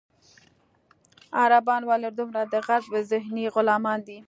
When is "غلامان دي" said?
3.55-4.19